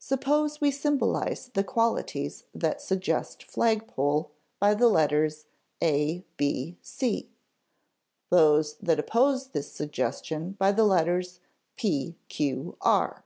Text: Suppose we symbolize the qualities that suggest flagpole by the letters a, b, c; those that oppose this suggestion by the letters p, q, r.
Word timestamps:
Suppose 0.00 0.60
we 0.60 0.72
symbolize 0.72 1.52
the 1.54 1.62
qualities 1.62 2.42
that 2.52 2.80
suggest 2.80 3.44
flagpole 3.44 4.32
by 4.58 4.74
the 4.74 4.88
letters 4.88 5.46
a, 5.80 6.24
b, 6.36 6.76
c; 6.82 7.30
those 8.30 8.74
that 8.78 8.98
oppose 8.98 9.50
this 9.50 9.70
suggestion 9.70 10.56
by 10.58 10.72
the 10.72 10.82
letters 10.82 11.38
p, 11.76 12.16
q, 12.28 12.76
r. 12.80 13.22